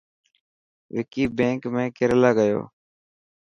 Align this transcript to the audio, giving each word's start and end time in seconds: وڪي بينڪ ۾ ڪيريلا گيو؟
وڪي 0.95 1.23
بينڪ 1.37 1.61
۾ 1.75 1.83
ڪيريلا 1.97 2.31
گيو؟ 2.37 2.61